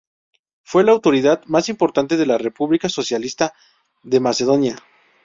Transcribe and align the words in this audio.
Fue 0.63 0.83
la 0.83 0.93
autoridad 0.93 1.45
más 1.45 1.69
importante 1.69 2.17
del 2.17 2.39
República 2.39 2.89
socialista 2.89 3.53
de 4.01 4.19
Macedonia. 4.19 4.79